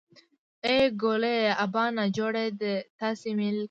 [0.65, 3.59] ای ګوليه ابا نا جوړه دی تاسې مېلې کوئ.